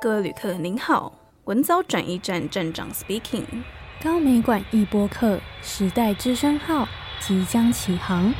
[0.00, 1.12] 各位旅客您好，
[1.46, 3.42] 文藻转驿站站长 speaking，
[4.00, 8.32] 高美馆一播客时代之声号即将起航，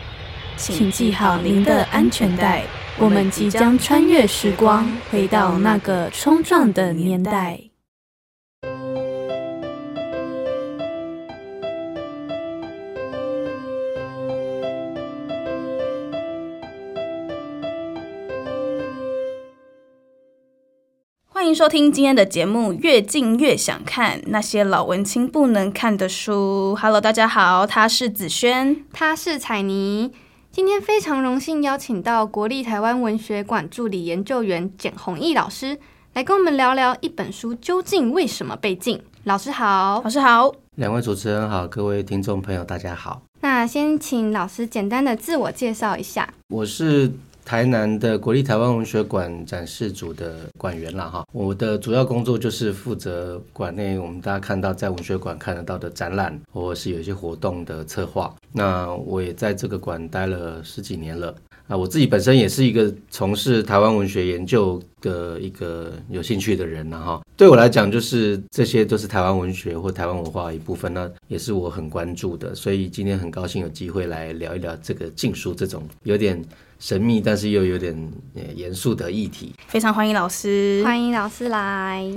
[0.56, 2.62] 请系好您的安全带，
[2.96, 7.60] 我们即将穿越时光，回到那个冲撞的年代。
[21.48, 26.74] 迎收听今天的节目《越近越想看那些老文青不能看的书》。
[26.80, 30.12] Hello，大家好，他是子轩，他是彩妮。
[30.52, 35.78] 今天非常荣幸邀请到国立台湾文学馆助理研究员简弘毅老师
[36.12, 39.00] 来跟我们聊聊一本书究竟为什么被禁。
[39.24, 43.22] 老师好，老师好，两位主持人好，各位听众朋友大家好。
[43.40, 46.28] 那先请老师简单的自我介绍一下。
[46.48, 47.10] 我是。
[47.48, 58.34] 台南的国立台湾文学馆展示组的馆员啦，哈，我的主要工作就是负责馆内我们大家看到在文学馆看得到的展览，或是有一些活动的策划。
[58.52, 61.34] 那我也在这个馆待了十几年了。
[61.68, 67.22] 啊，我自己本身也是一个从事台湾文学研究的一个有兴趣的人了哈。
[67.34, 72.54] 对我来讲，就是这些都是台湾文学或台湾文化一部分，那也是我很关注的。
[72.54, 76.42] 所以今天很高兴有机会来聊一聊这个禁书这种有点
[76.78, 78.12] 神秘，但是又有点
[78.54, 79.52] 严肃的议题。
[79.66, 82.08] 非常欢迎老师，欢迎老师来。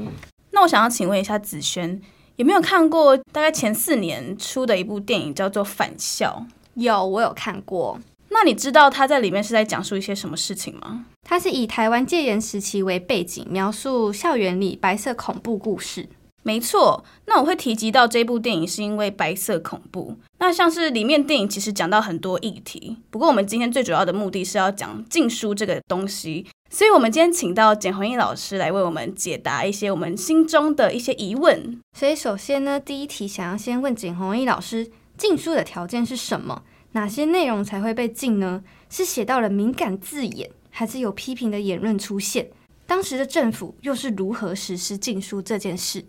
[0.52, 2.00] 那我想要请问一下子轩，
[2.36, 6.46] 有没有看过大概前四年出的一部电影叫做《返校》？
[6.76, 8.00] 有，我有看过。
[8.30, 11.06] 那你知道他在里面是在讲述一些什么事情吗？
[11.28, 16.08] 他是以台湾戒严时期为背景，描述校园里白色恐怖故事。
[16.44, 17.04] 没错。
[17.26, 20.16] 那我会提及到这部电影，是因为白色恐怖。
[20.40, 31.80] 那像是里面电影其实讲到很多议题，不过我们今天最主要的目的是要讲禁书这个东西，所以我们今天请到简弘毅老师来为我们解答一些我们心中的一些疑问。
[31.98, 36.64] 所以首先呢，第一题想要先问简弘毅老师，禁书的条件是什么？
[36.94, 38.64] 哪些内容才会被禁呢？
[38.90, 42.50] 是写到了敏感字眼，还是有批评的言论出现？
[42.86, 46.04] 当时的政府又是如何实施禁书这件事？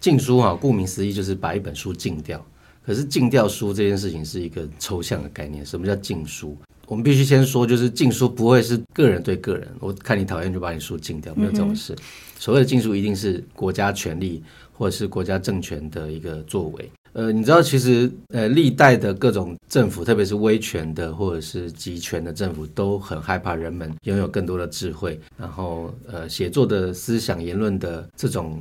[0.00, 2.44] 禁书啊，顾名思义就是把一本书禁掉。
[2.84, 5.64] 可是禁掉书这件事情是一个抽象的概念。
[5.64, 6.56] 什么叫禁书？
[6.86, 11.92] 我们必须先说，就是禁书不会是个人对个人，我看你讨厌就把你书禁掉，没有这种事。
[11.92, 11.98] 嗯、
[12.38, 16.90] 所谓的禁书一定是国家权力或者是国家政权的一个作为。
[17.12, 28.60] 呃，你知道，其实呃，历代的各种政府，特别是威权的或者是集权的政府，都很害怕人们拥有更多的智慧，然后呃，写作的思想、言论的这种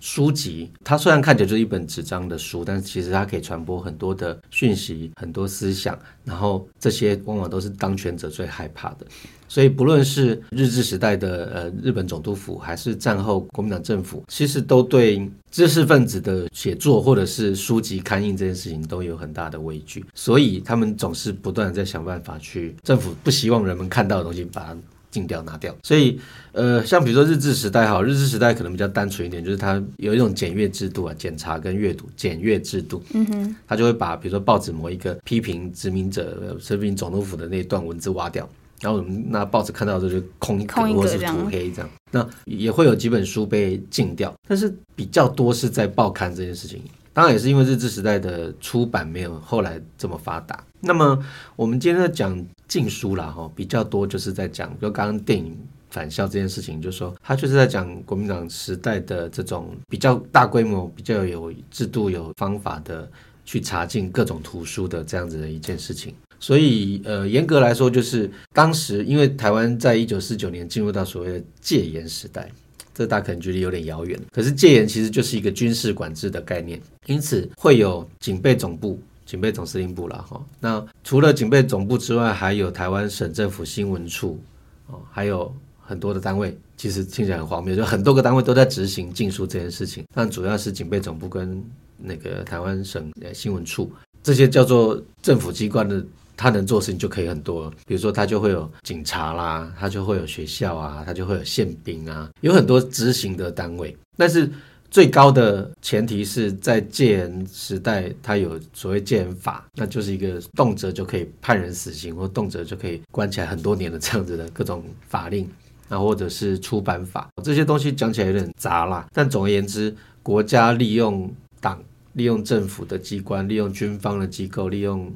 [0.00, 9.06] 书籍，它虽然看起来就是一本纸张的书，但是其实它可以传播很多的讯息、很多思想，然后这些往往都是当权者最害怕的。
[9.50, 20.04] 所以，不论是日治时代的呃日本总督府，还是战后国民党政府，其实都对知识分子的写作或者是书籍刊印这件事情都有很大的畏惧。
[20.14, 24.76] 所以，他们总是不断地在想办法去政府不希望人们看到的东西，把它
[25.10, 25.74] 禁掉、拿掉。
[25.82, 26.20] 所以，
[26.52, 33.02] 呃，像比如说日治时代哈，日治时代可能比较单纯一点，就是它有一种检阅制度啊，检查跟阅读检阅制度。
[33.14, 38.48] 嗯哼，他就会把比如说报纸某一个批评殖民者、批评总督府的那段文字挖掉。
[38.80, 46.80] 然后我们那报纸看到的就空一格或是涂黑这样，那也会有几本书被禁掉，但是比较多是在报刊这件事情。
[47.12, 50.62] 当然也是因为日治时代的出版没有后来这么发达。
[50.78, 51.18] 那么
[51.56, 55.56] 我们今天在讲禁书啦，哈，比较多就是在讲，就刚刚电影
[55.90, 63.10] 返校这件事情，就是说他就是在讲国民党时代的这种比较大规模、比较有制度、有方法的
[63.44, 66.14] 去查禁各种图书的这样子的一件事情。
[66.40, 72.48] 所以，呃，严格来说，就是当时因为台湾在一九四九年进入到所谓的戒严时代，
[72.94, 74.16] 这大家可能觉得有点遥远。
[74.30, 80.42] 可是戒严其实就是一个军事管制的概念，因此会有警备总部、警备总司令部了哈。
[80.58, 84.40] 那除了警备总部之外，还有台湾省政府新闻处
[84.86, 86.56] 哦，还有很多的单位。
[86.78, 91.62] 其实听起来很荒谬，就很多个单位都在执行禁书这件事情，但主要是警备总部跟
[91.98, 93.92] 那个台湾省新闻处
[94.22, 96.02] 这些叫做政府机关的。
[96.40, 103.96] 他能做的事情就可以很多，比如说他就会有警察啦，他就会有学校啊，他就会有宪兵啊，有很多执行的单位。
[104.16, 104.48] 但是
[104.90, 115.48] 最高的前提是在戒严时代，它有所谓戒严法，那就是一个动辄就可以判人死刑，或动辄就可以关起来很多年的这样子的各种法令，
[115.88, 119.06] 啊，或者是出版法，这些东西讲起来有点杂啦。
[119.12, 121.30] 但总而言之，国家利用
[121.60, 121.82] 党、
[122.14, 125.12] 利用政府的机关、利用军方的机构、利用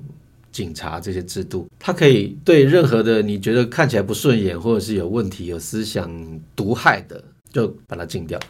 [0.53, 6.11] 警察这些制度，它可以对任何的你觉得看起来不顺眼，或者是有问题、有思想
[6.55, 8.41] 毒害的就把它禁掉。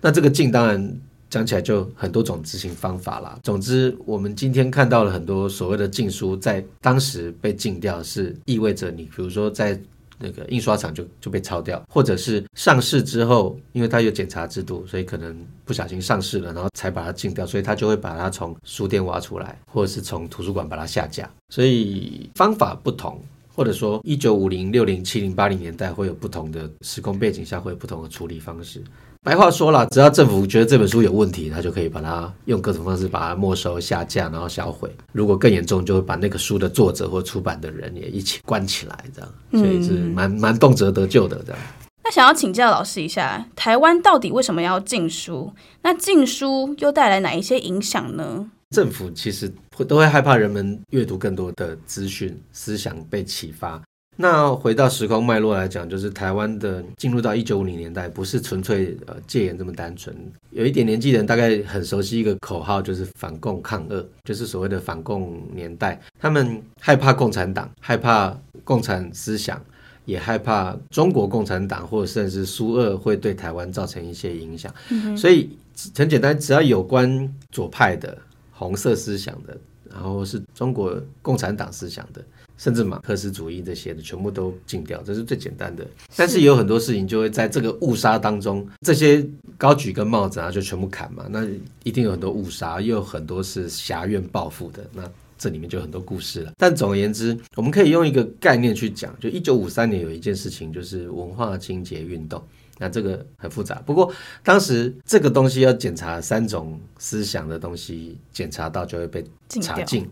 [0.00, 3.38] 那这个禁当然讲起来就很多种执行方法啦。
[3.42, 9.78] 总之，我们今天看到了很多所谓的禁书，在当时被禁掉，是意味着你，比如说在。
[10.24, 21.28] 那个印刷厂就就被抄掉，或者是上市之后，因为它有检查制度，所以可能不小心上市了，然后才把它禁掉，所以他就会把它从书店挖出来，或者是从图书馆把它下架。
[21.48, 23.20] 所以方法不同，
[23.54, 28.82] 或者说一九五零、六零、七零、八零年代会有不同的时空背景下会有不同的处理方式。
[29.24, 34.90] 白话说了，只要政府觉得这本书有问题，他就可以把它用各种方式把它没收、下架，然后销毁。
[35.12, 39.30] 如果更严重，就会把那个书的作者或出版的人也一起关起来，这样。
[39.52, 41.60] 所以是蛮蛮动辄得咎的这样。
[42.02, 45.52] 那想要请教老师一下，台湾到底为什么要禁书？
[45.82, 48.50] 那禁书又带来哪一些影响呢？
[48.72, 53.80] 政府其实会都会害怕人们阅读更多的资讯，思想被启发。
[54.14, 60.14] 那回到时空脉络来讲，就是台湾的进入到一九五零年代，不是纯粹呃戒严这么单纯。
[60.50, 65.98] 有一点年纪的人大概很熟悉一个口号，就是反共抗俄，就是所谓的反共年代。
[66.20, 69.58] 他们害怕共产党，害怕共产思想，
[70.04, 74.72] 也害怕中国共产党或者甚至苏俄会对台湾造成一些影响。
[75.16, 75.56] 所以
[75.96, 78.18] 很简单，只要有关左派的、
[78.62, 79.56] 红色思想的，
[79.90, 82.24] 然后是中国共产党思想的。
[82.58, 85.84] 甚至马克思主义这些的全部都禁掉，这是最简单的。
[86.14, 89.26] 但是有很多事情就会在这个误杀当中，这些
[89.58, 91.26] 高举跟帽子啊就全部砍嘛。
[91.28, 91.44] 那
[91.82, 94.84] 一定有很多误杀，又有很多是挟怨报复的。
[94.92, 95.02] 那
[95.36, 96.52] 这里面就很多故事了。
[96.56, 102.40] 但总而言之，我们可以用一个概念去讲，就一九五三年有一件事情，就是文化清洁运动。
[102.82, 104.12] 那这个很复杂，不过
[104.42, 109.24] 当时这个东西要检查三种思想的东西，检查到就会被
[109.62, 110.10] 查禁。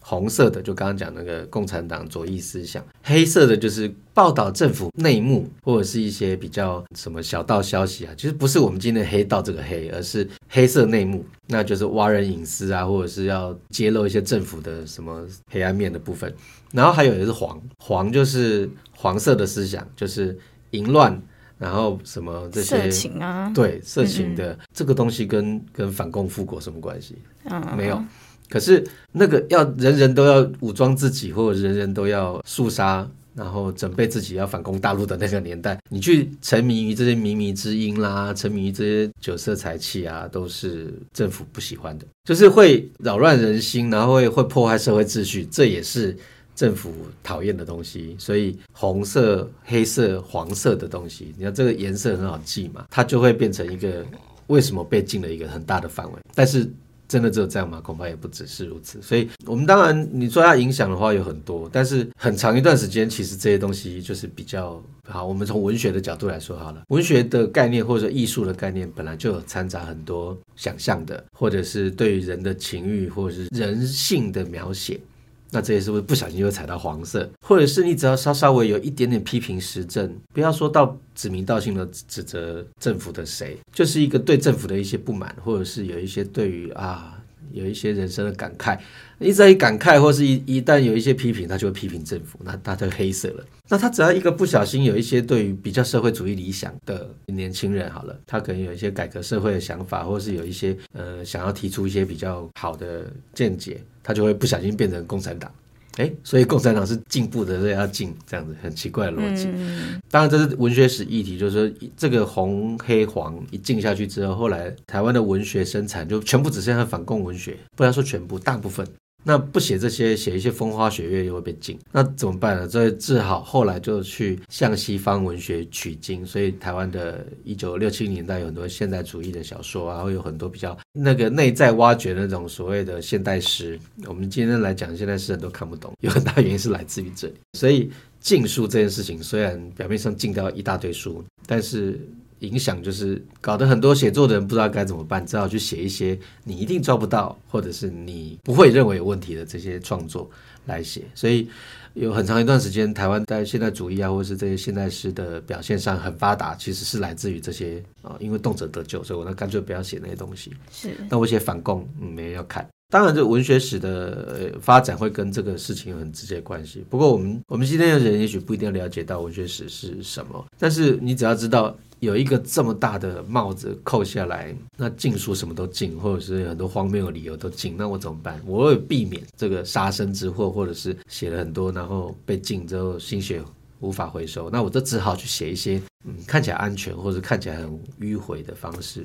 [0.00, 16.34] 红色的就刚刚讲那个共产党左翼思想，黑色的就是报道政府内幕或者是一些比较什么小道消息啊，其实不是我们今天的黑道这个黑，而是黑色内幕，那就是挖人隐私啊，或者是要揭露一些政府的什么黑暗面的部分。
[16.72, 20.38] 然后还有也是黄，黄就是黄色的思想，就是
[20.70, 21.20] 淫乱，
[21.58, 27.16] 然后什么这些色情啊，对色情的这个东西跟跟反共复国什么关系？
[27.44, 28.02] 嗯，没有。
[28.48, 28.82] 可是
[29.12, 46.16] 那个要人人都要武装自己，或者人人都要肃杀，然后准备自己要反攻大陆的那个年代， 你去沉迷于这些靡靡之音啦，沉迷于这些酒色财气啊，都是政府不喜欢的，就是会扰乱人心，然后会会破坏社会秩序，这也是
[46.58, 48.16] 政府讨厌的东西。
[48.18, 54.04] 所以红色、黑色、黄色的东西，你看这个颜色很好记嘛，它就会变成一个
[54.48, 56.68] 为什么被禁了一个很大的范围，但是。
[57.08, 57.80] 真的只有这样吗？
[57.80, 59.00] 恐怕也不只是如此。
[59.00, 65.24] 所以，我们当然你说它影响的话有很多，但是很长一段时间，其实这些东西就是比较好。
[65.24, 75.00] 我们从文学的角度来说好了，文学的概念或者艺术的概念本来就有掺杂很多想象的，或者是对于人的情欲或者是人性的描写。
[75.50, 77.28] 那这些是不是不小心就会踩到黄色？
[77.40, 87.14] 或者是你只要稍稍微有一点点批评时政，不要说到指名道姓的指责政府的谁，就是一个对政府的一些不满，或者是有一些对于啊。
[87.50, 88.78] 有一些人生的感慨，
[89.18, 93.44] 一在一感慨，或是一一旦有一些批评，他就会批评政府，那他就黑色了。
[93.70, 105.52] 那他只要一个不小心，有一些对于比较社会主义理想的年轻人，好了，他可能有一些改革社会的想法，或是有一些呃想要提出一些比较好的见解，他就会不小心变成共产党。
[105.98, 109.48] 哎，所以共产党是进步的，所以要进，这样子很奇怪的逻辑。
[109.52, 118.86] 嗯、当然，这是文学史议题，就是说这个红黑黄一进下去之后，后来台湾的文学生产就全部只剩下反共文学，不要说全部，大部分。
[119.28, 122.66] 那不写这些，写一些风花雪月又会被禁，那怎么办呢？
[122.66, 126.24] 所以只好后来就去向西方文学取经。
[126.24, 133.78] 所以台湾的一九六七年代有很多现代主义的小说啊，会有很多比较那个内在挖掘那种所谓的现代诗。
[134.06, 137.34] 我们今天来讲现代诗人都看不懂，有很大原因是来自于这里。
[137.52, 142.00] 所以禁书这件事情虽然表面上禁掉一大堆书，但是。
[142.40, 150.30] 影响就是搞得很多写作的人不知道该怎么办，只好去写一些你一定抓不到，或者是你不会认为有问题的这些创作
[150.66, 151.02] 来写。
[151.14, 151.48] 所以
[151.94, 160.52] 有很长一段时间，台湾在现代主义啊，或者是这些现代诗的表现上很发达，其实是来自于这些啊，因为动辄得咎，所以我那干脆不要写那些东西。
[160.70, 162.64] 是，那我写反共，嗯，没人要看。
[162.90, 166.84] 当然，这文学史的发展会跟这个事情有很直接关系。
[166.88, 171.76] 不过，我们我们今天的人也许不一定了解到文学史是什么，但是你只要知道。
[172.00, 178.40] 有一个这么大的帽子扣下来，那禁书什么都禁，或者是很多荒谬的理由都禁，那我怎么办？
[178.46, 183.42] 我会避免这个杀身之祸，或者是写了很多然后被禁之后心血
[183.80, 189.04] 无法回收，那我就只好去写一些嗯看起来安全或者看起来很迂回的方式，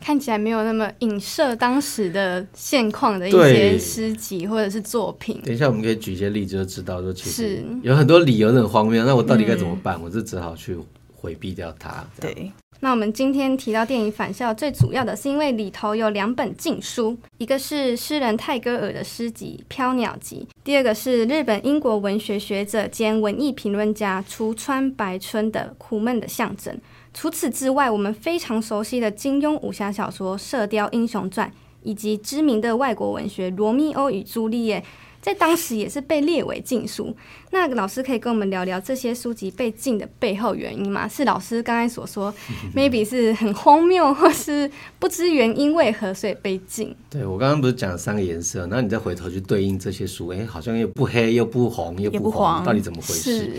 [0.00, 5.40] 看起来没有那么影射当时的现况的一些诗集或者是作品。
[5.42, 9.96] 等一下我们可以举一些例子，就知道说其实有很多理由很荒谬，那我到底该怎么办？
[9.98, 10.76] 嗯、我就只好去
[11.26, 12.06] 回避掉它。
[12.20, 12.52] 对。
[12.78, 26.74] 那我们今天提到电影《返校》，最主要的是因为里头有两本禁书，一个是诗人泰戈尔的诗集《飘鸟集》，第二个是日本英国文学学者兼文艺评论家橱川白春的《苦闷的象征》。
[27.14, 31.48] 除此之外，我们非常熟悉的金庸武侠小说《射雕英雄传》，
[31.82, 34.80] 以及知名的外国文学《罗密欧与朱丽叶》。
[35.26, 37.12] 在当时也是被列为禁书。
[37.50, 41.08] 那老师可以跟我们聊聊这些书籍被禁的背后原因吗？
[41.08, 42.32] 是老师刚才所说，
[42.76, 46.94] maybe 是很荒谬，或是不知原因为何所以被禁？
[47.10, 53.38] 对，我刚刚不是讲了三个颜色，那你再回头去对应这些书，哎，好像又不黑又不红又不黄，到底怎么回事？
[53.40, 53.50] 是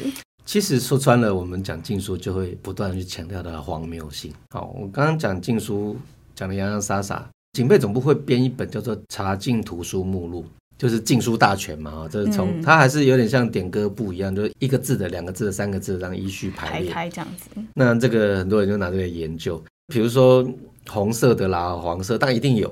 [0.45, 4.31] 其实说穿了，我们讲禁书就会不断去强调它的荒谬性。
[4.51, 5.97] 好，我刚刚讲禁书
[6.33, 10.43] 讲的洋洋洒洒，警备总部会编一本叫做《查禁图书目录》。
[10.77, 17.49] 就是禁书大全嘛，这是从、嗯、它还是有点像点歌簿一样，就是一个字的、两个字的、三个字的这样依序排列，排开这样子。
[17.73, 20.47] 那这个很多人就拿这个研究，比如说
[20.87, 22.71] 红色的啦、黄色，当然一定有。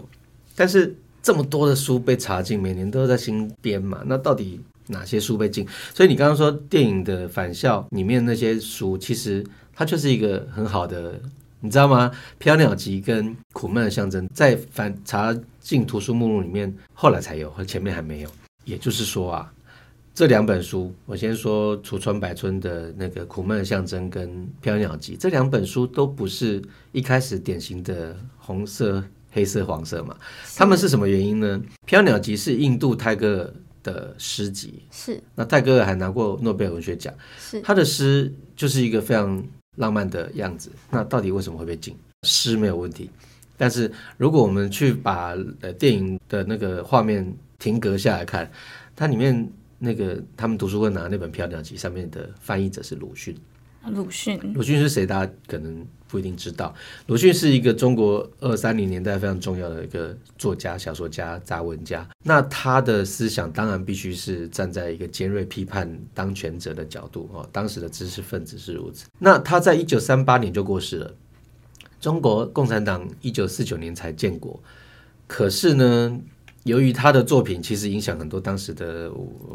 [0.55, 5.67] 但是这么多的书被查禁，每年都在新编嘛，那到底哪些书被禁？
[5.93, 9.43] 所以你刚刚说电影的返校里面那些书，其实
[9.73, 11.19] 它就是一个很好的。
[11.65, 12.11] 你知道吗？
[12.37, 18.29] 《飘鸟集》跟《苦闷的象征》在反查进图书目录里面，后来才有，和前面还没有。
[18.65, 19.51] 也就是说啊，
[20.13, 24.29] 这两本书，我先说橱川百春的那个《苦闷的象征》跟
[24.61, 30.15] 《飘鸟集》，这两本书都不是一开始典型的红色、黑色、黄色嘛。
[30.55, 31.59] 他们是什么原因呢？
[31.87, 39.43] 《飘鸟集》是印度泰戈尔的诗集，是那泰戈尔还拿过诺贝尔文学奖，是他的诗就是一个非常。
[39.75, 41.95] 浪漫的样子，那到底为什么会被禁？
[42.23, 43.09] 诗没有问题，
[43.55, 48.49] 但是如果我们去把呃电影的那个画面停格下来看，
[48.95, 53.35] 它里面那个他们读书会拿那本《漂亮集》上面的翻译者是鲁迅。
[53.89, 55.05] 鲁迅，鲁迅是谁？
[55.05, 56.73] 大家可能不一定知道。
[57.07, 62.07] 鲁迅是一个中国二三零年代非常重要的一个作家、小说家、杂文家。
[62.23, 67.47] 那他的思想当然必须是站在一个尖锐批判当权者的角度哦。
[67.51, 69.05] 当时的知识分子是如此。
[69.19, 71.13] 那他在一九三八年就过世了。
[72.01, 74.61] 中国共产党一九四九年才建国，
[75.25, 76.19] 可是呢，
[76.65, 79.11] 由于他的作品其实影响很多当时的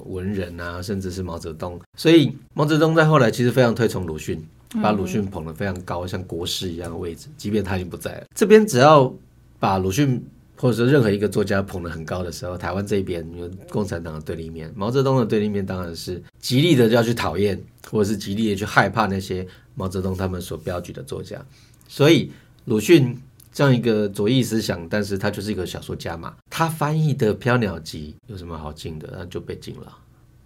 [0.07, 4.40] 文人啊，甚至是毛泽东，所以毛泽东在后来其实非常推崇鲁迅，
[4.81, 7.26] 把鲁迅捧得非常高，像国师一样的位置。
[7.37, 9.12] 即便他已经不在了，这边只要
[9.59, 10.25] 把鲁迅
[10.57, 21.45] 或者说任何一个作家捧得很高的时候，台湾这边有共产党的对立面，毛泽东的对立面当然是极力的要去讨厌，或者是极力的去害怕那些毛泽东他们所标举的作家。
[21.88, 22.31] 所以
[22.67, 23.21] 鲁迅。
[23.52, 26.37] 这样一个左翼思想，但是他就是一个小说家嘛。
[26.49, 29.12] 他翻译的《飘鸟集》有什么好禁的？
[29.12, 29.92] 那就被禁了，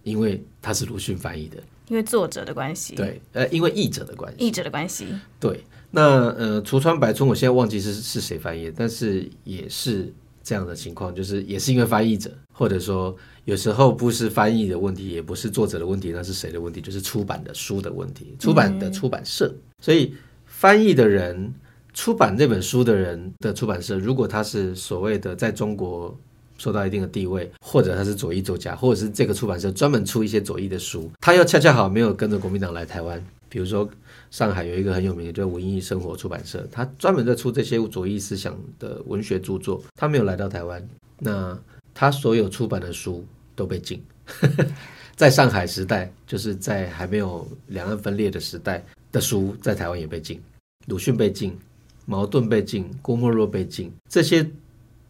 [0.03, 1.57] 因为他是鲁迅翻译的，
[1.87, 2.95] 因为作者的关系。
[2.95, 4.43] 对，呃，因为译者的关系。
[4.43, 5.07] 译者的关系。
[5.39, 10.11] 对，那呃，橱川白春，我现在忘记是是谁翻译，但是也是
[10.43, 16.81] 这样的情况，就是也是因为翻译者，或者说有时候不是翻译的问题，也不是作者的问题，那是谁的问题？
[16.81, 19.47] 就是出版的书的问题，出版的出版社。
[19.47, 21.53] 嗯、所以翻译的人。
[21.95, 26.15] 出版这本书的人的出版社，如果他是所谓的在中国
[26.57, 33.25] 受到一定的地位，或者他是左翼作家，或者是这个出版社专门出一些左翼的书，他又恰恰好没有跟着国民党来台湾。
[33.47, 33.89] 比如说
[34.29, 40.85] 上海有一个很有名的叫文艺生活出版社，他专门在出这些左翼思想的文学著作，他没有来到台湾，
[41.19, 41.57] 那
[41.93, 43.25] 他所有出版的书
[43.55, 44.03] 都被禁。
[45.15, 48.83] 在上海时代，就是在还没有两岸分裂的时代
[49.13, 50.41] 的书，在台湾也被禁，
[50.87, 51.57] 鲁迅被禁。
[52.05, 54.47] 茅盾被禁，郭沫若被禁，这些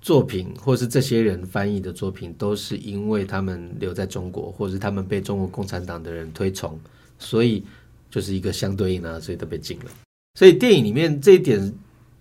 [0.01, 6.79] 作品或是这些人翻译的作品，都是因为他们留在中国，或是他们被中国共产党的人推崇，
[7.19, 7.63] 所以
[8.09, 9.85] 就是一个相对应啊，所以都被禁了。
[10.37, 11.73] 所以电影里面这一点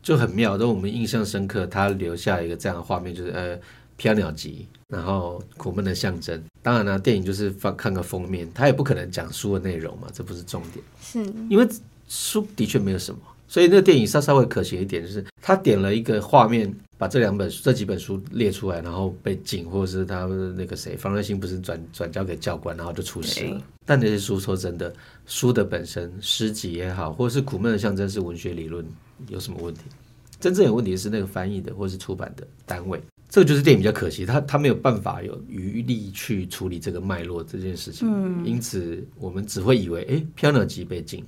[0.02, 1.66] 就很妙，让我们印象深刻。
[1.66, 3.56] 他留下一个这样的画面，就是呃
[3.96, 6.42] 《飘鸟集》，然后苦闷的象征。
[6.62, 11.68] 当然呢，电影就是放看个封面，他也不可能讲书的内容嘛，这不是重点，是因为
[12.08, 13.20] 书的确没有什么。
[13.54, 20.24] 所以那个电影稍稍微可惜一点，就是他点了一个画面，把这两本这几本书列出来，然后被禁，或者是他
[20.56, 23.62] 那个谁，方热心不是转转交给教官，然后就出事了。
[23.86, 24.92] 但那些书说真的，
[25.26, 28.84] 书的本身诗集也好，或者是苦闷的象征是文学理论，
[29.28, 29.82] 有什么问题？
[30.40, 33.00] 真正有问题的是那个翻译的或是出版的单位。
[33.28, 41.24] 这个就是电影比较可惜，他他没有办法有余力去处理这个脉络这件事情，嗯，因此我们只会以为，哎，飘鸟集被禁，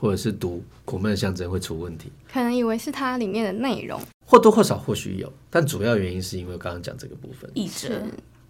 [0.00, 8.02] 或者是读苦闷的象征会出问题，可能以为是它里面的内容，或多或少或许有，但主要原因是因为刚刚讲这个部分，译者，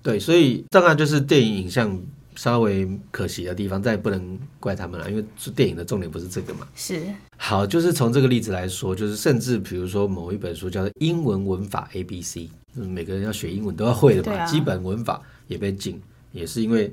[0.02, 2.00] 对，所以当然就是电影影像。
[2.37, 6.66] 稍微可惜的地方，但也不能怪他们了，因为电影的重点不是这个嘛。
[6.75, 7.02] 是。
[7.37, 12.40] 好，就是从这个例子来说，就是甚至比如说某一本书叫做《英文文法 A B C》，
[12.75, 16.00] 就是每个人要学英文都要会的嘛，啊、基本文法也被禁，
[16.33, 16.90] 也是因为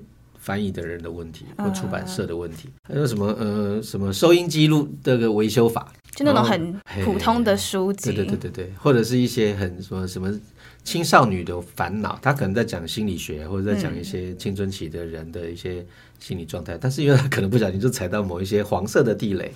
[0.48, 2.70] 翻译的人的问题或出版社的问题。
[2.70, 6.74] 嗯、还有什么呃什么收音记录这个维修法，就那种很
[7.04, 10.39] 普通的书籍，对对对对对，或者是一些很什么什么。
[10.84, 15.86] 青少女的烦恼，他可能在讲心理学，或者在讲一些青春期的人的一些
[16.18, 19.51] 心理状态，嗯、但是因为他可能不小心就踩到某一些黄色的地雷，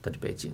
[0.00, 0.50] 他就被禁。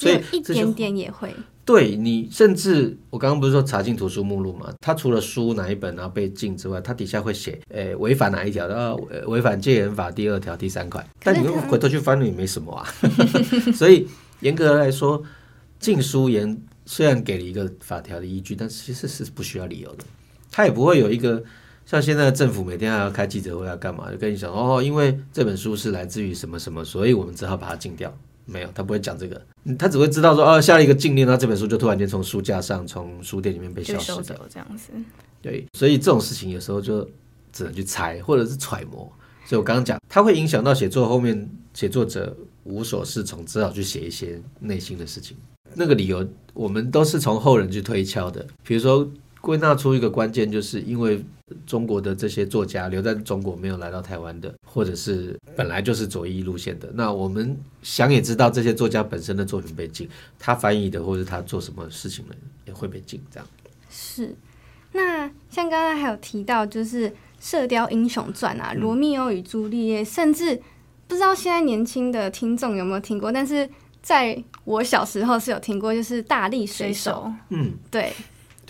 [0.00, 4.72] 所以一点点也会对你，甚至我刚刚不是说查进图书目录嘛？
[4.80, 8.96] 他除了书哪一本然后被禁之外，他底下会写，诶，违反哪一条的？
[9.26, 11.06] 违反戒严法第二条第三款。
[11.22, 12.84] 但你回头去翻，也没什么啊。
[13.72, 14.08] 所以
[14.40, 15.22] 严格来说，
[15.78, 16.60] 禁书严。
[16.86, 20.02] 虽然给了一个法条的依据，但其实是不需要理由的。
[20.50, 21.40] 他也不会有一个
[21.86, 28.12] 像现在政府每天还要开记者会要干嘛，就跟你讲哦，因为这本书是来自于什么什么，所以我们只好把它禁掉。
[28.50, 29.40] 没有，他不会讲这个，
[29.78, 34.90] 他只会知道说哦，下了一个禁令，那这本书就突然间从书架上、从书店里面被消失掉，这样子。
[35.40, 37.08] 对，所以这种事情有时候就
[37.52, 39.10] 只能去猜或者是揣摩。
[39.46, 45.36] 所以我刚刚讲，它会影响到写作后面，写作者无所适从，只好去写一些内心的事情。
[45.74, 48.46] 那个理由，我们都是从后人去推敲的。
[48.64, 49.08] 比如说，
[49.40, 51.24] 归纳出一个关键，就是因为
[51.66, 56.90] 中国的这些作家留在中国没有来到台湾的，或者是本来就是左翼路线的。
[56.94, 62.34] 那我们想也知道，这些作家本身的作品被禁，他翻译的或者他做什么事情的
[62.66, 63.20] 也会被禁。
[63.30, 63.46] 这样
[63.90, 64.34] 是。
[64.92, 67.08] 那像刚刚还有提到，就是
[67.40, 70.60] 《射雕英雄传》啊，《罗密欧与朱丽叶》，甚至
[71.06, 73.68] 不知道现在年轻的听众有没有听过，但是。
[74.02, 78.10] 在我小时候是有听过，就是大力水手，嗯，对，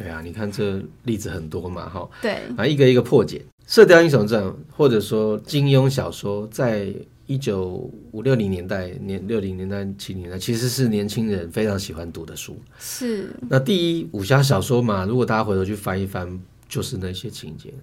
[0.01, 3.39] 对啊，你看这例子很多嘛，哈，对，啊，一个一个破解。
[3.67, 4.43] 《射雕英雄传》
[4.75, 6.91] 或者说金庸小说，在
[7.27, 12.59] 一九五六零年代、年六零年代、七零年代，其实是年轻人非常喜欢读的书。
[12.79, 13.31] 是。
[13.47, 17.75] 那第一武侠小说嘛，如果大家回头去翻一翻，就是那些情节，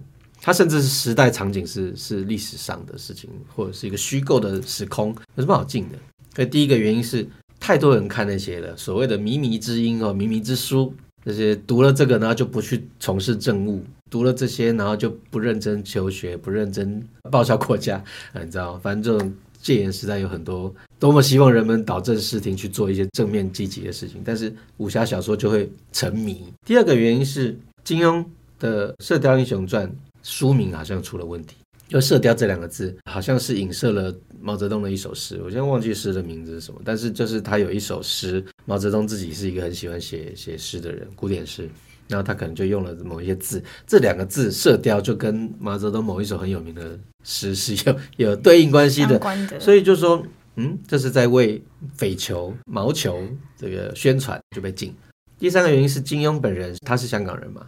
[0.42, 5.96] 它甚至是时代场景是是历史上的事情，或者是一个虚构的时空，有什么好进的？
[6.34, 7.24] 所以第一个原因是
[7.60, 10.92] 太多人看那些了，所谓的靡靡之音哦，靡靡之书，
[11.28, 26.50] 这些读了这个，然后就不去从事政务，读了这些，然后就不认真求学，不认真报效国家，啊，你知道，反正这种戒严时代有很多多么希望人们导正视听去做一些正面积极的事情，但是武侠小说就会沉迷。
[26.64, 28.24] 第二个原因是金庸
[28.58, 29.86] 的《射雕英雄传》
[30.22, 31.56] 书名好像出了问题。
[31.88, 35.40] 就“射雕”这两个字，好像是影射了毛泽东的一首诗。
[35.42, 41.68] 我现在忘记诗的名字是什么，但是就是他有一首诗，毛泽东自己是一个很喜欢写写诗的人，古典诗。
[42.06, 49.18] 然后他可能就用了某一些字，这两个字“射雕”就跟毛泽东某一首很有名的诗是有有对应关系的。
[49.18, 50.24] 的所以就说，
[50.56, 51.62] 嗯，这是在为
[51.94, 53.22] 匪球、毛球
[53.58, 54.94] 这个宣传就被禁。
[55.38, 57.66] 第三个原因是金庸本人，他是香港人嘛，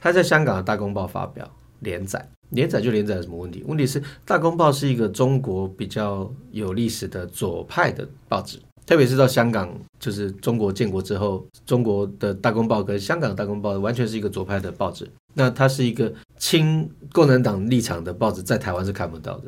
[0.00, 2.24] 他在香港的《大公报》发表连载。
[2.50, 3.64] 连载就连载什么问题？
[3.66, 15.08] 问题是《大公报》是一个中国比较有历史的左派的报纸，特别是到香港，就是中国建国之后，中国的《大公报》跟香港《大公报》完全是一个左派的报纸。
[15.34, 19.44] 那它是一个亲共产党立场的报纸，在台湾是看不到的。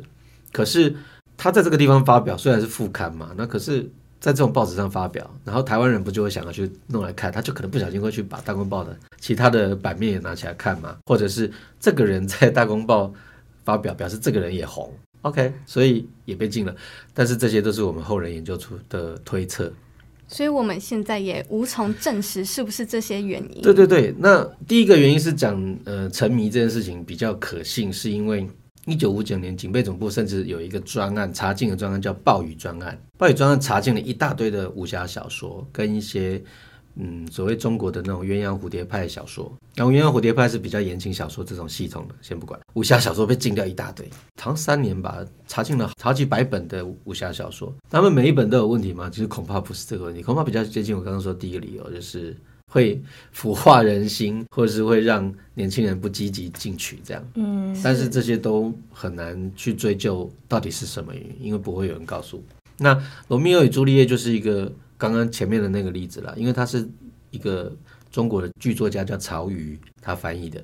[0.51, 0.95] 可是
[1.37, 3.89] 它在这个地方发表，虽然是副刊嘛，那可是。
[4.23, 13.07] 在这种报纸上发表，然后台湾人不就会想要去弄来看，他就可能不小心会去把《大公报》的其他的版面也拿起来看嘛，或者是这个人在《大公报》
[13.65, 14.89] 发表，表示这个人也红
[15.23, 16.73] ，OK，所以也被禁了。
[17.13, 19.69] 但是这些都是我们后人研究出的推测，
[20.29, 23.61] 所以我们现在也无从证实是不是这些原因。
[23.61, 28.49] 对对对，那第一个原因是讲呃沉迷这件事情比较可信，是因为。
[28.85, 32.99] 一九五九年，警备总部甚至有一个专案查禁的专案，叫“暴雨专案”。
[33.17, 36.43] 暴雨专案查禁了一大堆的武侠小说，跟一些
[36.95, 39.49] 嗯所谓中国的那种鸳鸯蝴蝶派小说。
[39.73, 42.59] 然后鸳鸯蝴蝶派是比较言情小说这种系统的，先不管。
[42.73, 47.73] 武侠小说被禁掉一大堆，唐三年吧，查禁了好几百本的武侠小说。
[47.89, 49.09] 他们每一本都有问题吗？
[49.09, 52.35] 其实恐怕不是这个问题，恐怕比较接近我刚刚说的第一个理由，就是。
[52.73, 52.99] 会
[53.31, 57.23] 腐化人心，或者是会让年轻人不积极进取，这样。
[57.35, 62.43] 嗯，但是这些都很难去追究到底是什么原因，因为不会有人告诉。
[62.79, 62.95] 那
[63.27, 66.89] 《罗密欧与朱丽叶》就是一个刚刚前面的那个例子了，因为它是
[67.29, 67.71] 一个
[68.11, 70.59] 中国的剧作家叫曹禺他翻译的。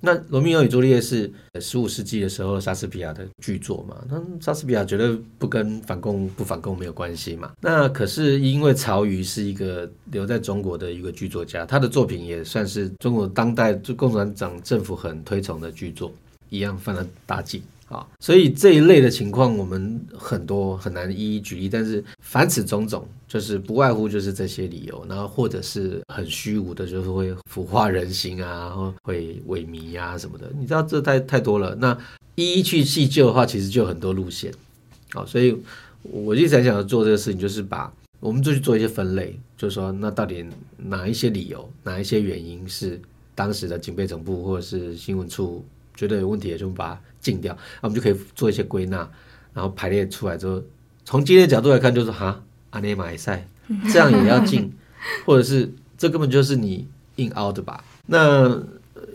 [0.00, 1.30] 那《罗密欧与朱丽叶》是
[1.60, 3.96] 十五世纪的时候莎士比亚的巨作嘛？
[4.08, 7.52] 那莎士比亚绝对不跟反共不反共没有关系嘛？
[7.60, 16.12] 那可是因为曹禺是一个留在中国的一个剧作家，他的作品也算是中国当代就共产党政府很推崇的剧作，
[16.48, 17.62] 一样犯了大忌。
[17.88, 31.74] 啊，所以这一类的情况我们很多很难一一举例，但是凡此种种，就是不外乎就是这些理由，然后或者是很虚无的，就是会腐化人心啊，会萎靡啊什么的，你知道这太太多了。
[31.76, 31.96] 那
[32.34, 34.52] 一一去细究的话，其实就很多路线。
[35.12, 35.56] 好，所以
[36.02, 40.44] 我一直在想做这个事情，就是把我们就去做一些分类，就是说那到底
[40.76, 43.00] 哪一些理由，哪一些原因是
[43.34, 45.64] 当时的警备总部或者是新闻处
[45.98, 48.98] 觉得有问题，就把它禁掉，那我们就可以做一些归纳，
[49.52, 50.62] 然后排列出来之后，
[51.04, 53.44] 从今天的角度来看，就是哈，阿内马赛
[53.92, 54.72] 这样也要禁，
[55.26, 57.82] 或者是这根本就是你硬凹的吧？
[58.06, 58.48] 那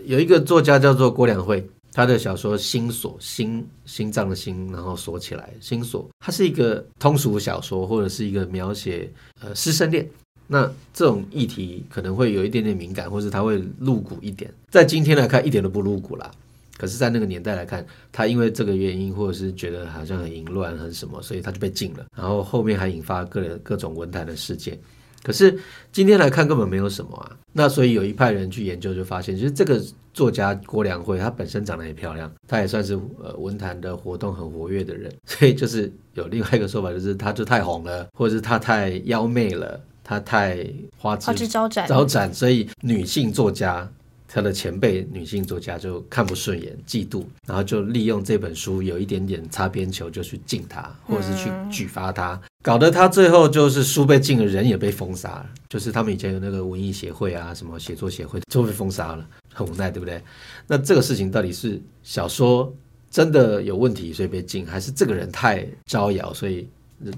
[0.04, 10.06] 有一个作家叫做郭良慧，他的小说《心锁》，心心脏的心，然后锁起来，心锁，它是一个通俗小说，或者是一个描写呃师生恋。
[10.46, 16.30] 那这种议题可能会有一点点敏感，或者他会露骨一点，在今天来看一点都不露骨啦。
[16.76, 22.04] 可是，在那个年代来看，他因为这个原因，或者是觉得好像很淫乱、很什么，所以他就被禁了。
[22.16, 24.76] 然后后面还引发各各种文坛的事件。
[25.22, 25.56] 可是
[25.92, 27.30] 今天来看，根本没有什么啊。
[27.52, 29.80] 那所以有一派人去研究，就发现，其实这个
[30.12, 35.10] 作家郭良慧，她本身长得也漂亮，她也算是呃文坛的活动很活跃的人。
[35.26, 40.66] 所以就是有另外一个说法，就是她就太红了，或者是她太妖媚了，她太
[40.98, 43.88] 花枝，花枝招展，招展，所以女性作家。
[44.34, 55.46] 他的前辈女性作家就看不顺眼、嫉妒，然后就利用这本书有一点点擦边球，就去禁他，或者是去举发他，搞得他最后就是书被禁了，人也被封杀了。
[55.68, 60.20] 就是他们以前有那个文艺协会啊，什么写作协会，都被封杀了，很无奈，对不对？
[60.66, 62.74] 那这个事情到底是小说
[63.08, 66.68] 真的有问题，所以被禁，还是这个人太招摇，所以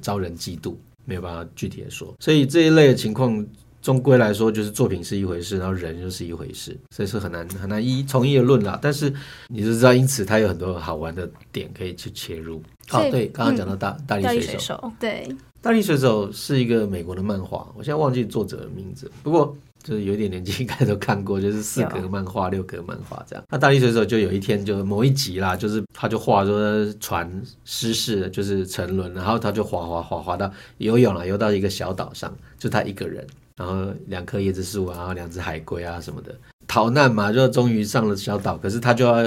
[0.03, 0.75] 招人嫉妒？
[1.07, 2.15] 没有办法具体的说。
[2.21, 3.47] 所以这一类的情况。
[3.87, 8.77] 终归来说，就是作品是一回事，然后人就是一回事，所以是很难很难一从一而论啦。
[8.83, 9.15] 但是
[9.47, 12.61] 你就知道，因此它有很多好玩的点可以去切入。
[12.91, 15.29] 哦，对，刚刚讲到大、嗯、大力水手，水手对，
[15.63, 23.45] 大力水手是一个美国的漫画，我现在忘记作者的名字，不过就是有点年纪应该都看过， 就是四格漫画、六格漫画这样。
[23.49, 27.31] 那大力水手就有一天就某一集啦，就是他就画说船
[27.65, 33.25] 失事了，就是沉沦，然后他就滑滑滑滑到游泳了，游到一个小岛上，就他一个人。
[33.57, 36.35] 然后两棵椰子树，然后两只海龟啊什么的
[36.67, 38.57] 逃难嘛，就终于上了小岛。
[38.59, 39.23] 可是他就要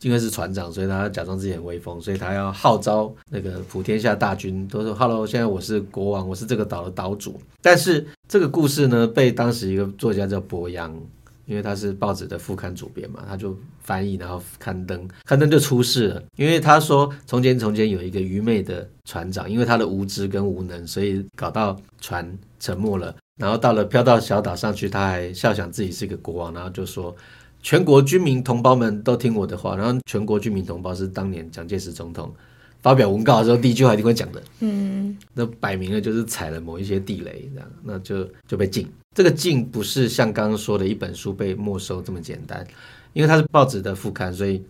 [0.00, 10.94] 因为是船长，所以他假装自己很威风，所以他要号召那个普天下大军，都说：“Hello，现在我是国王，我是这个岛的岛主。”但是这个故事呢，被当时一个作家叫柏杨，
[11.46, 16.22] 因为他是报纸的副刊主编嘛，他就翻译，然后刊登，刊登就出事了。
[16.36, 23.14] 因为他说从前从前有一个愚昧的船长，因为他的无知跟无能，所以搞到船沉没了。
[23.38, 27.14] 然后到了飘到小岛上去，他还笑想自己是一个国王，然后就说
[27.62, 32.34] ：“全国军民同胞们都听我的话。”然后全国军民同胞是当年蒋介石总统
[32.82, 34.42] 发表文告的时候第一句话一定会讲的。
[34.58, 38.88] 嗯，那摆明了就是踩了某一些地雷，这样那就就被禁。
[39.14, 42.66] 这个禁不是像刚刚说的一本书被没收这么简单，
[43.12, 44.60] 因为它是报纸的副刊，所以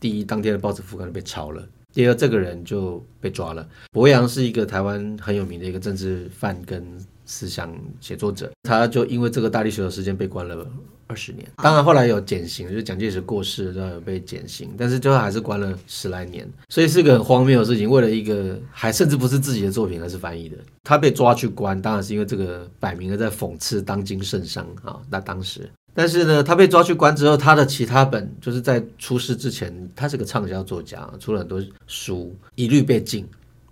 [0.00, 1.64] 第一当天的报纸副刊就被抄了。
[1.94, 3.68] 第二，这个人就被抓了。
[3.92, 6.84] 博洋是一个台湾很有名的一个政治犯跟。
[7.26, 10.66] 思想写作者，他就因为这个大力水手事件被关了
[11.08, 11.46] 二十年。
[11.56, 16.48] 当然后来有减刑，就是蒋介石过世了，然后有被减刑，但是最后还是关了十来年。
[16.68, 17.90] 所以是个很荒谬的事情。
[17.90, 25.00] 为了一个还甚至不是自己的作品，而是翻译的，他被抓去关，当然是因为这个摆明了在讽刺当今圣上啊。
[25.10, 33.26] 那当时，但是呢，他被抓去关之后，他的其他本就是在出事之前，他是个畅销作家，出了很多书，一律被禁。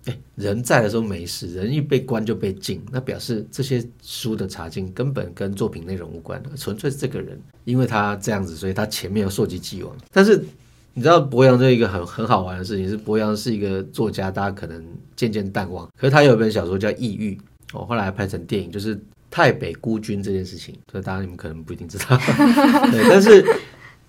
[0.05, 9.95] 哎，人在的时候没事，人一被关就被禁，那表示这些书的查禁根本跟作品内容无关，纯粹是这个人，因为他这样子，所以他前面有溯及既往。
[10.11, 10.43] 但是
[10.93, 17.35] 你知道博洋这一个很很好玩的事情是，博洋是一个作家，大家可能渐渐淡忘，可是他有一本小说叫《异域》，
[17.79, 18.99] 哦，后来拍成电影，就是
[19.31, 22.15] 泰北孤军这件事情，所以大家你们可能不一定知道，
[22.91, 23.43] 对，但是。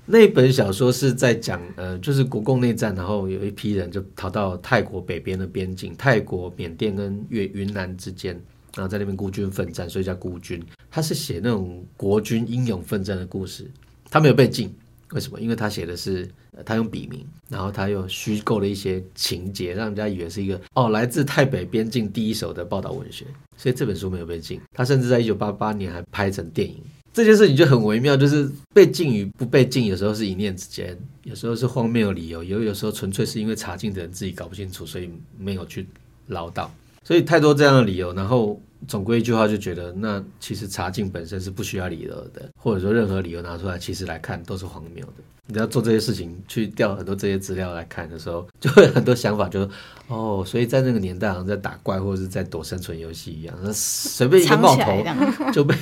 [0.09, 8.33] 那本小说是在讲，呃，就是国共内战，然后有一批人就逃到泰国北边的边境，泰国、缅甸跟越云南之间，
[8.77, 10.63] 然后在那边孤军奋战，所以叫孤军。
[10.91, 13.69] 他是写那种国军英勇奋战的故事，
[14.09, 14.73] 他没有被禁，
[15.11, 15.41] 为什么？
[15.41, 23.25] 因为他写的是，呃，他用笔名，然后他又虚构了一些情节，让人家以为是一个哦，来自泰北边境第一手的报道文学，
[23.57, 24.61] 所以这本书没有被禁。
[24.73, 26.77] 他甚至在一九八八年还拍成电影。
[27.17, 35.87] 这件事情就很微妙，就是被禁与不被禁，有时候是一念之间，有时候是荒谬的理由，有有时候纯粹是因为查禁的人自己搞不清楚，所以没有去
[36.27, 36.69] 唠叨，
[37.03, 45.13] 所以太多这样的理由，然后总归一句话就觉得，那其实查禁本身是不需要理由的，或者说任何理由拿出来，其实来看都是荒谬的。
[45.49, 49.69] 你要做这些事情，去调很多这些资料来看的时候，就会很多想法，就是
[50.09, 55.05] 哦，所以在那个年代好像在打怪或者是在躲生存游戏一样，那随便一个冒头
[55.53, 55.75] 就被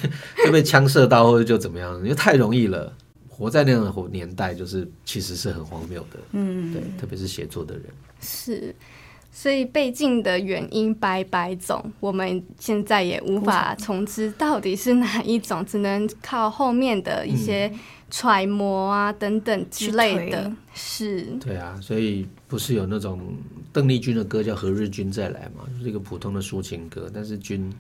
[0.45, 2.93] 就被枪射到或者就怎么样，因为太容易了。
[3.37, 6.21] 活在那样的年代，就是其实是很荒谬的。
[6.31, 7.85] 嗯，对，特别是写作的人
[8.21, 8.73] 是。
[9.37, 17.71] 所以被禁的原因百百种，我们现在也无法从知到底是哪一种，只能靠后面的一些
[18.09, 20.51] 揣摩啊等等之类的。
[20.73, 23.21] 是，对啊，所以不是有那种
[23.73, 27.71] 邓丽君的歌叫《何日君再来》嘛，就是一个普通的抒情歌，但是君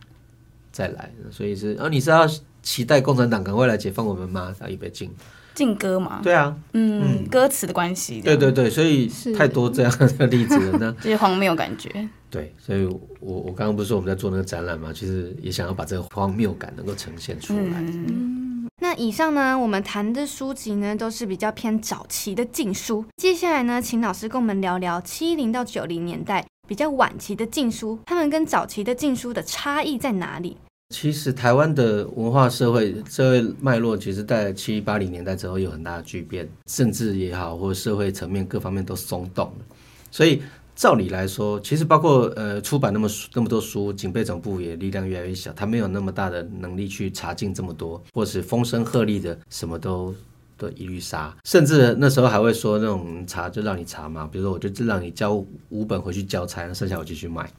[0.73, 2.29] 再来，所以是啊，你是要
[2.65, 4.53] 期待共产党赶快来解放我们吗？
[4.59, 5.09] 他已被禁。
[5.55, 6.21] 禁歌嘛？
[6.23, 8.21] 对啊，嗯，嗯歌词的关系。
[8.21, 10.97] 对对对，所以太多这样的例子了呢。
[11.01, 12.09] 这些 荒谬感觉。
[12.31, 12.85] 对，所以
[13.21, 17.81] 我我刚刚不是说我们在做那个展览嘛，其实也想要把这个荒谬感能够呈现出来。
[17.81, 23.05] 嗯，那以上呢，我们谈的书籍呢，都是比较偏早期的禁书。
[23.17, 30.57] 接下来呢，请老师跟我们聊聊七零到九零年代比较晚期的禁书，他们跟早期的禁书的差异在哪里？
[30.91, 39.65] 其实台湾的文化社会社会脉络，其实在七八零年代之后有很大的巨变，政治也好，或者社会层面各方面都松动了。
[40.11, 40.43] 所以
[40.77, 50.15] 照理来说，其实包括呃出版那么那么多书，警备总部也力量越来越小，他没有那么大的能力去查禁这么多，或是风声鹤唳的什么都
[50.57, 51.35] 都一律杀。
[51.45, 55.35] 甚至那时候还会说那种查就让你查嘛，比如说我就让你交
[55.71, 57.51] 五本回去交差，剩下我继续卖。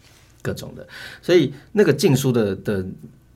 [0.45, 0.88] 各种的，
[1.23, 2.86] 所以那个禁书的的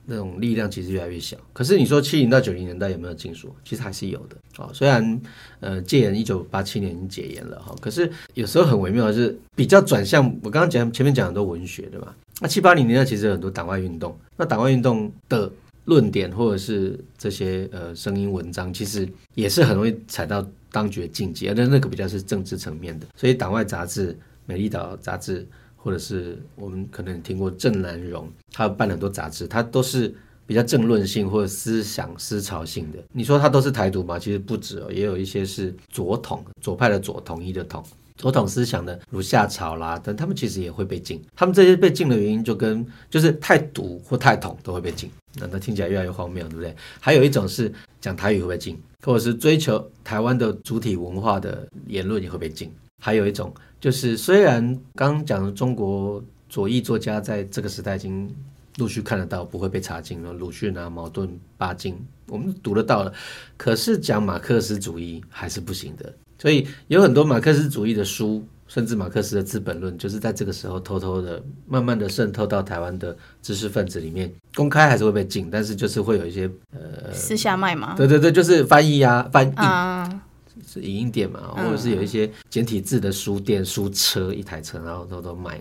[0.06, 1.36] 那种力量其实越来越小。
[1.52, 3.52] 可是你说七零到九零年代有没有禁书？
[3.64, 4.70] 其实还是有的啊。
[4.72, 5.20] 虽然
[5.58, 10.24] 呃戒严一九八七年已经解严了哈，可是有时候很微妙的是比较转向。
[10.44, 12.14] 我刚刚讲前面讲很多文学对吧？
[12.40, 15.50] 那七八零年代其实有很多党外运动，那党外运动的
[15.86, 23.06] 论点或者是这些呃声音文章，其实也是很容易踩到当局的禁忌，而那那个比较是政治层面的。
[23.16, 25.46] 所以党外杂志、美丽岛杂志。
[25.82, 30.14] 或者是我们可能听过郑南榕，他办了很多杂志，他都是
[30.46, 32.98] 比较政论性或者思想思潮性的。
[33.12, 34.18] 你说他都是台独吗？
[34.18, 37.82] 其实不止哦，也有一些是左统，左派的左，统一的统，
[38.16, 41.22] 左统思想的，如夏朝啦但，他们其实也会被禁。
[41.34, 45.08] 他们这些被禁的原因，就跟就是太独或太统都会被禁。
[45.36, 46.74] 那那听起来越来越荒谬，对不对？
[46.98, 52.70] 还有一种是讲台语会被禁，或者是追求台湾的主体文化的言论也会被禁。
[53.00, 54.62] 还有一种就是，虽然
[54.94, 58.32] 刚刚讲的中国左翼作家在这个时代已经
[58.76, 61.96] 陆续看得到，不会被查禁了，鲁迅啊、茅盾、巴金，
[62.28, 63.12] 我们读得到了。
[63.56, 77.94] 可是讲马克思主义还是不行的，所以有很多马克思主义的书，甚至马克思的《资本论》，就是在这个时候偷偷的、慢慢的渗透到台湾的知识分子里面，公开还是会被禁，但是就是会有一些呃私下卖嘛。
[77.96, 79.52] 对对对，就是翻译啊，翻译。
[79.52, 80.18] Uh
[80.66, 85.60] 是影音店嘛，或者是有一些简体字的书店、书车一台车，然后都都卖。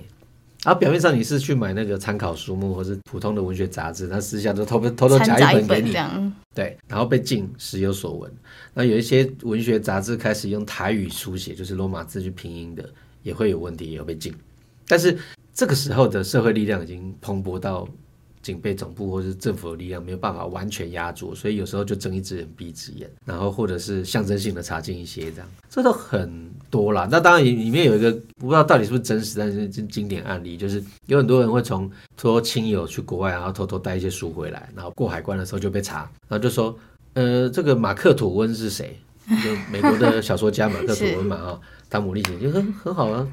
[0.64, 5.94] 然后表面上你是去买那个参考书目，或是普通的文学杂志，他私下都偷偷 偷夹一本给你。
[6.54, 8.32] 对，然后被禁，时有所闻。
[8.74, 12.88] 那有一些文学杂志开始用台语书写，就是罗马字去拼音的，
[13.24, 14.34] 也会有问题，也有被禁。
[14.86, 15.18] 但是
[15.54, 17.88] 这个时候的社会力量已经蓬勃到。
[18.50, 27.08] 警备总部或是政府的力量没有办法完全压住，所以有时候就睁一只眼闭一只眼，然后或者是象征性的查禁一些这样，这都很多啦。
[27.12, 36.76] 那当然里面有一个不知道到底是不是真实，但是是经典案例，就是有很多人会从托亲友去国外，然后偷偷带一些书回来，然后过海关的时候就被查，然后就说，
[37.14, 39.00] 呃，这个马克吐温是谁？
[39.28, 43.28] 就美国的小说家马克吐温嘛 啊，汤姆历险就很很好啊，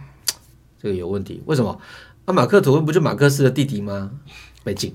[0.78, 1.80] 这个有问题，为什么？
[2.28, 4.10] 那、啊、马克吐温不就马克思的弟弟吗？
[4.64, 4.92] 被禁，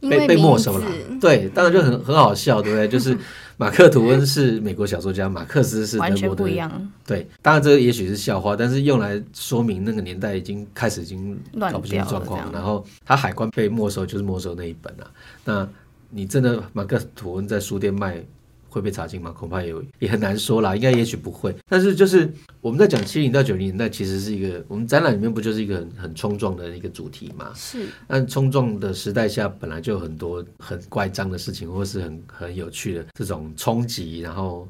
[0.00, 0.86] 被被没收了。
[1.20, 2.88] 对，当然就很很好笑，对不对？
[2.88, 3.16] 就是
[3.56, 6.92] 马克吐温是美国小说家，马克思是德国的，完全不一样。
[7.06, 12.50] 对，当然这个也许是笑话，但是用来说明那个年代已经开始已经搞不清状况。
[12.52, 15.10] 然后他海关被没收，就是没收那一本了。
[15.44, 15.68] 那
[16.08, 18.22] 你真的马克吐温在书店卖？
[18.70, 19.30] 会被查禁吗？
[19.32, 20.74] 恐怕也也很难说啦。
[20.74, 21.54] 应该也许不会。
[21.68, 27.52] 但是就是我们在讲七零到九零年代，其实是一个我们展览里面不就是一个很很冲撞的一个主题嘛？
[27.54, 27.86] 是。
[28.06, 34.20] 但冲撞的时代下，本来就有很多很怪张的事情，或是很很有趣的这种冲击。
[34.20, 34.68] 然后，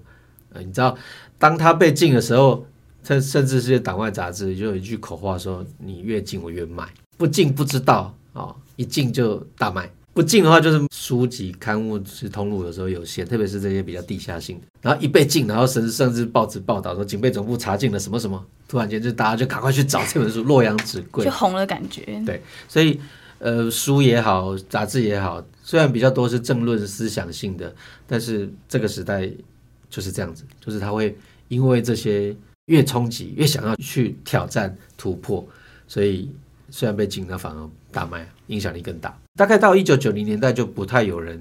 [0.53, 0.97] 呃，你知道，
[1.39, 2.67] 当他被禁的时候，
[3.03, 22.21] 甚甚至是些党外杂志就有一句口话说：“你越禁我越卖，不禁不知道啊、哦，一禁就大卖。”不进的话，就是书籍刊物是通路有时候有限，特别是这些比较地下性的，然后一被禁，然后甚至甚至报纸报道说警备总部查禁了什么什么，突然间就大家就赶快去找这本书，洛阳纸贵，就红了感觉。
[22.27, 23.01] 对，所以
[23.39, 27.75] 呃，书也好，杂志也好，虽然比较多是政论思想性的，
[28.07, 29.31] 但是这个时代
[29.89, 31.17] 就是这样子，就是他会
[31.49, 35.47] 因为这些越冲击，越想要去挑战突破，
[35.87, 36.31] 所以
[36.69, 39.19] 虽然被禁，那反而大卖，影响力更大。
[39.37, 41.41] 大概到一九九零年代，就不太有人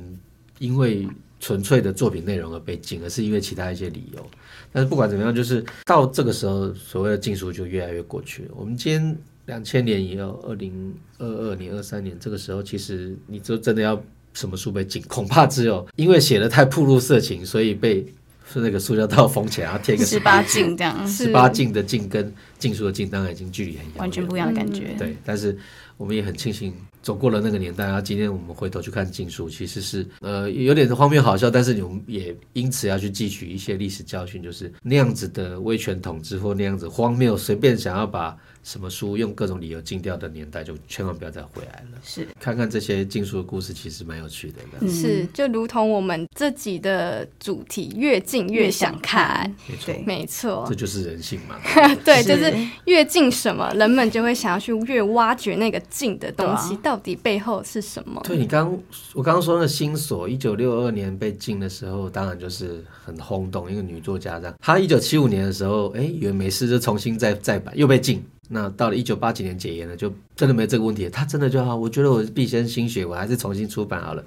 [0.59, 1.07] 因为
[1.39, 4.25] 纯粹的作品内容而被禁，而是因为其他一些理由。
[4.71, 8.49] 但是不管怎么样，就是到这个时候，所谓的禁书就越来越过去了。
[8.55, 13.99] 我们今天两千年以后，二零二二年、二三年这个时候，其实你就真的要
[14.33, 18.05] 什么书被禁，恐怕只有因为写的太暴露色情，所以被
[18.51, 21.07] 是那个塑胶套封起来，然后贴一个十八禁这样。
[21.07, 24.95] 十八禁的禁跟禁书的禁，当然已经距离很远，完全不一样的感觉。
[24.99, 25.57] 对，但是
[25.99, 26.73] 我们也很庆幸。
[27.01, 38.37] 走过了那个年代，然后今天我们回头去看禁书，其实是呃有点荒谬好笑，但是你们也因此要去汲取一些历史教训，就是那样子的威权统治或那样子荒谬，随便想要把。
[38.63, 41.97] 什么书用各种理由禁掉的年代，就千万不要再回来了。
[42.03, 44.57] 是，看看这些禁书的故事，其实蛮有趣的。
[44.79, 49.53] 嗯、是，就如同我们这集的主题，越禁越想看。
[49.67, 51.55] 没错，没错，这就是人性嘛。
[52.05, 52.53] 对，就是
[52.85, 58.21] 越禁什么，人们就会想要去越挖掘那个禁的东西，到底背后是什么？
[58.25, 58.71] 对，你刚
[59.13, 64.55] 我刚刚说那个新锁，一九六二年被禁的时候，当然就是很轰动，一个女作家这样。
[64.59, 68.23] 她一九七五年的时候，哎，以为没事，就重新再再版，又被禁。
[68.51, 71.07] 那到了一九八几年解严了，就真的没这个问题。
[71.07, 74.23] 他真的就好，我觉得我毕生心血，我还是重新出版好了，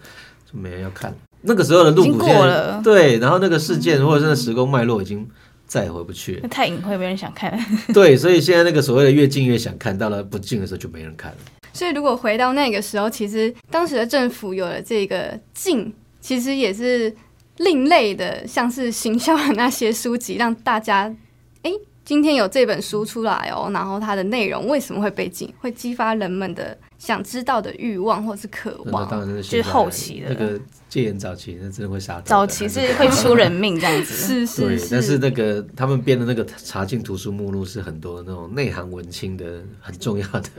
[0.51, 1.13] 就没人要看。
[1.41, 5.29] 那个时候的露骨过了，对，然后那个事件或者是那时空脉络已经
[5.67, 6.41] 再也回不去了。
[6.45, 7.59] 那太隐晦，没人想看。
[7.93, 11.39] 对，所以现在那个所谓的越近越想看，到了不近的时候就没人看了。
[11.73, 17.13] 所以如果回到那个时候，其实当时的政府有了这个禁，其实也是
[17.57, 21.17] 另类的，像是行销的那些书籍，让大家哎。
[22.13, 25.51] 今天有这本书出来哦，然后它的内容为什么会被禁？
[25.59, 29.09] 会激发人们的想知道的欲望或是渴望。
[29.09, 32.21] 当然是，就是后期的那个戒严早期，那真的会杀。
[32.21, 34.13] 早期是会 出人命这样子。
[34.13, 34.89] 是是是。
[34.91, 40.51] 但是那个他们编的那个查禁图书目录是很多那种内涵文青的很重要的，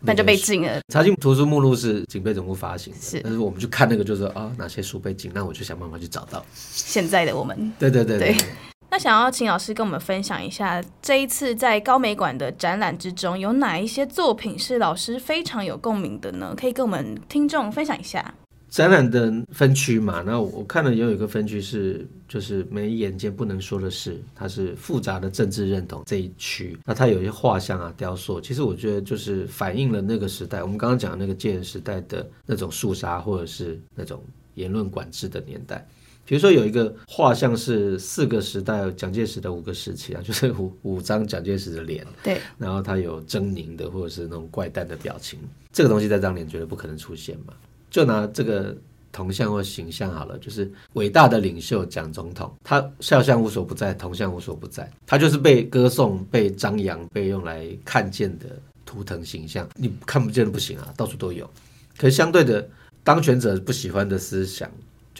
[0.00, 0.82] 那就 被禁了。
[0.92, 3.20] 查禁图书目录是警备总部发行的，是。
[3.24, 6.44] 但是我们就看那个，就是啊、哦，哪些书被禁，那我就想办法去找到。
[6.54, 7.72] 现在的我们。
[7.78, 8.34] 对对对对。
[8.34, 8.44] 对
[8.90, 16.54] 那想要请老师跟我们分享一下，这一次在高美馆的展览之中，有哪一些作品是老师非常有共鸣的呢？
[16.56, 18.34] 可以跟我们听众分享一下。
[18.68, 26.78] 展览的分区嘛，那我看了也有一个分区是，就是没眼见不能说的事，它是复杂的政治认同这一区。
[26.84, 34.22] 那它有一些画像啊、雕塑，其实我觉得就是反映了那个时代，我们刚刚讲的那个戒严时代的那种肃杀，或者是那种
[34.54, 35.84] 言论管制的年代。
[36.30, 45.40] 比如说有一个画像是四个时代蒋介石的五个时期啊， 就是五五张蒋介石的脸，对，然后他有狰狞的或者是那种怪诞的表情，
[45.72, 47.52] 这个东西在当年绝对不可能出现嘛。
[47.90, 48.72] 就拿这个
[49.10, 58.46] 铜像或形象好了，就是伟大的领袖蒋总统，他肖像无所不在，铜像无所不在，他就是被歌颂、被张扬、被用来看见的
[58.86, 61.50] 图腾形象，你看不见的不行啊，到处都有。
[61.98, 62.68] 可是相对的，
[63.02, 64.70] 当权者不喜欢的思想。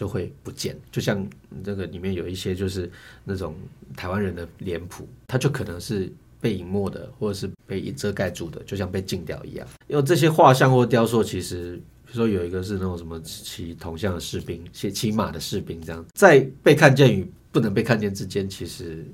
[0.01, 1.23] 就会不见，就像
[1.63, 2.89] 这个里面有一些就是
[3.23, 3.53] 那种
[3.95, 9.67] 台湾人的脸谱，它就可能是被隐没的，或者是被遮盖住的，就像被禁掉一样。
[9.87, 19.05] 因为这些画像或雕塑，其实比如说有一个是那种什么骑铜像的士兵，骑骑马的士兵这样，在被看见与不能被看见之间，其实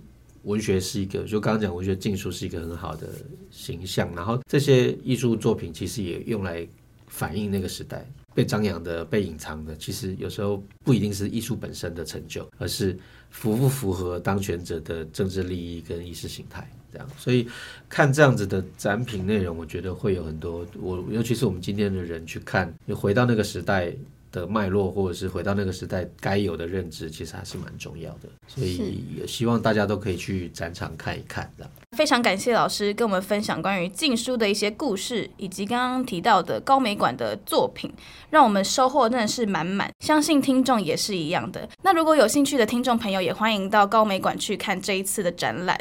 [0.44, 3.10] 文学是一个，就刚刚讲，文学禁书是一个很好的
[3.52, 4.10] 形象。
[4.16, 6.66] 然后这些艺术作品其实也用来
[7.08, 8.10] 反映那个时代。
[8.38, 12.96] 被张扬的、被隐藏的，其实有时候不一定是艺术本身的成就，而是
[13.32, 17.10] 符不符合当权者的政治利益跟意识形态这样。
[17.18, 17.48] 所以
[17.90, 23.92] 看这样子的展品内容，我觉得会有很多我，尤其是我们今天的人去看，又回到那个时代
[24.32, 28.30] 的脉络，或者是回到那个时代该有的认知，其实还是蛮重要的。
[28.48, 31.72] 所以也希望大家都可以去展场看一看这样。
[31.98, 37.92] 非常感谢老师跟我们分享关于禁书的一些故事，以及刚刚提到的高美馆的作品，
[38.30, 39.90] 让我们收获真的是满满。
[40.02, 41.68] 相信听众也是一样的。
[41.82, 45.76] 那如果有兴趣的听众朋友，也欢迎到高美馆去看这一次的展览。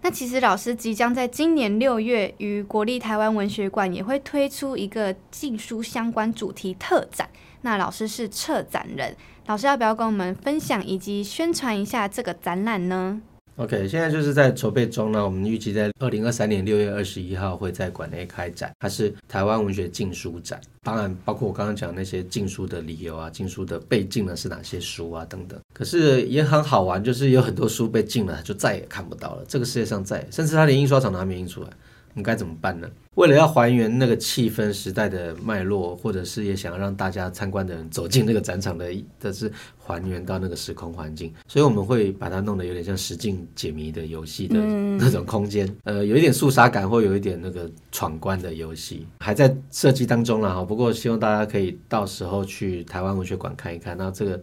[0.00, 7.30] 那其实老师即将在今年六月于国立台湾文学馆也会推出一个禁书相关主题特展。
[7.60, 13.22] 那老师是策展人，老师要不要跟我们分享以及宣传一下这个展览呢？
[13.56, 15.22] OK，现在就是在筹备中呢。
[15.22, 20.58] 我们预计在二零二三年六月二十一号会在馆内开展，它是台湾文学禁书展。
[20.82, 25.60] 当然，包括我刚刚讲那些禁书的理由啊，禁书的被禁的是哪些书啊等等。
[25.74, 29.44] 可是也很好玩，就是有很多书被禁了，就再也看不到了。
[29.46, 31.68] 这个世界上再，甚至它连印刷厂都还没印出来。
[32.14, 32.88] 我们该怎么办呢？
[33.14, 38.90] 为了要还原那个气氛、时代的脉络，或者是也想要让大家参观的人走进那个展场的，
[39.20, 44.58] 的是还原到那个时空环境，所以我们会把它弄得有点像实境解谜的游戏的
[44.98, 50.64] 那种空间，嗯、呃，有一点肃杀感，或有一点那个闯关的游戏，还在设计当中了哈。
[50.64, 54.42] 不过希望大家可以到时候去台湾文学馆看一看，那这个。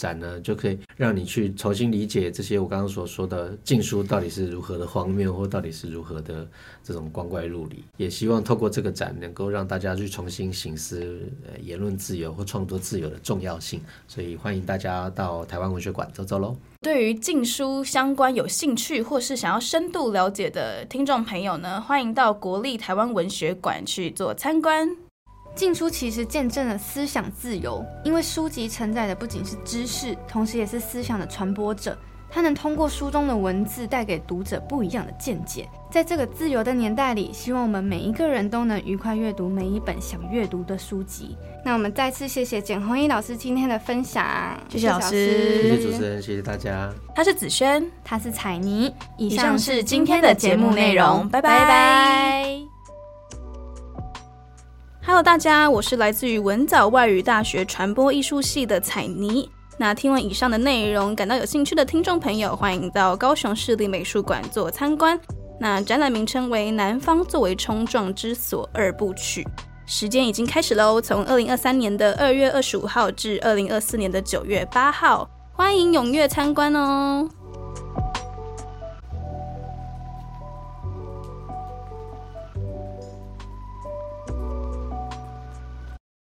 [0.00, 6.48] 展呢，就可以让你去重新理解这些我刚刚所说的禁书到底是如何的荒谬，或到底是如何的
[6.82, 7.84] 这种光怪陆离。
[7.98, 13.78] 也希望透过这个展，能够让大家去重新省思呃言论自由或创作自由的重要性。
[14.08, 16.56] 所以欢迎大家到台湾文学馆走走喽。
[16.80, 24.96] 对于禁书相关有兴趣或是想要深度了解的听众朋友呢，欢迎到国立台湾文学馆去做参观。
[25.54, 31.96] 禁书其实见证了思想自由，因为书籍承载的不仅是知识，同时也是思想的传播者。
[32.32, 35.68] 它能通过书中的文字带给读者不一样的见解。
[35.90, 41.36] 在这个自由的年代里，希望我们每一个人都能愉快阅读每一本想阅读的书籍。
[41.64, 44.24] 那我们再次谢谢简弘逸老师今天的分享，
[44.68, 46.88] 谢谢老师，谢谢主持人，谢谢大家。
[47.16, 48.94] 他是子轩，他是彩妮。
[49.18, 51.58] 以上是今天的节目内容，拜拜。
[51.58, 52.69] 拜拜
[55.02, 59.50] Hello，大家，我是来自于文藻外语大学传播艺术系的采妮。
[59.78, 65.18] 那听完以上的内容，感到有兴趣的听众朋友，欢迎到高雄市立美术馆做参观。
[65.58, 69.42] 那展览名称为《南方作为冲撞之所二部曲》，
[69.86, 77.26] 时间已经开始喽，从二零二三年的二月二十五号至二零二四年的九月八号，欢迎踊跃参观哦。